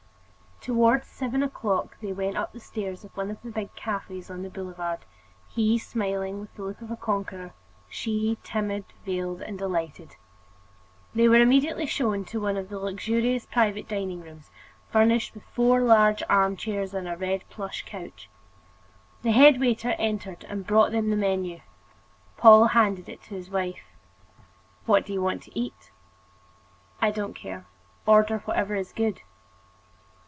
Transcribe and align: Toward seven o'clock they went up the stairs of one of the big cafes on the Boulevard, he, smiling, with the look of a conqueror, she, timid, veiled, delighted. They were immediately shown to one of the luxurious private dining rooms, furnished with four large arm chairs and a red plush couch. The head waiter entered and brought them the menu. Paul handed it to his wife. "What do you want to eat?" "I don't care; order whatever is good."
Toward 0.63 1.05
seven 1.05 1.41
o'clock 1.41 1.97
they 2.01 2.13
went 2.13 2.37
up 2.37 2.53
the 2.53 2.59
stairs 2.59 3.03
of 3.03 3.17
one 3.17 3.31
of 3.31 3.41
the 3.41 3.49
big 3.49 3.73
cafes 3.75 4.29
on 4.29 4.43
the 4.43 4.49
Boulevard, 4.51 4.99
he, 5.49 5.79
smiling, 5.79 6.39
with 6.39 6.53
the 6.53 6.61
look 6.61 6.81
of 6.83 6.91
a 6.91 6.95
conqueror, 6.95 7.55
she, 7.89 8.37
timid, 8.43 8.85
veiled, 9.03 9.39
delighted. 9.57 10.17
They 11.15 11.27
were 11.27 11.41
immediately 11.41 11.87
shown 11.87 12.25
to 12.25 12.39
one 12.39 12.57
of 12.57 12.69
the 12.69 12.77
luxurious 12.77 13.47
private 13.47 13.87
dining 13.87 14.21
rooms, 14.21 14.51
furnished 14.91 15.33
with 15.33 15.43
four 15.45 15.81
large 15.81 16.21
arm 16.29 16.55
chairs 16.55 16.93
and 16.93 17.07
a 17.07 17.17
red 17.17 17.43
plush 17.49 17.83
couch. 17.87 18.29
The 19.23 19.31
head 19.31 19.59
waiter 19.59 19.95
entered 19.97 20.45
and 20.47 20.67
brought 20.67 20.91
them 20.91 21.09
the 21.09 21.15
menu. 21.17 21.61
Paul 22.37 22.65
handed 22.67 23.09
it 23.09 23.23
to 23.23 23.33
his 23.33 23.49
wife. 23.49 23.95
"What 24.85 25.07
do 25.07 25.13
you 25.13 25.23
want 25.23 25.41
to 25.41 25.59
eat?" 25.59 25.91
"I 27.01 27.09
don't 27.09 27.33
care; 27.33 27.65
order 28.05 28.43
whatever 28.45 28.75
is 28.75 28.93
good." 28.93 29.23